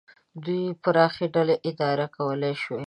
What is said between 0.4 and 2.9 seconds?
دوی پراخې ډلې اداره کولای شوای.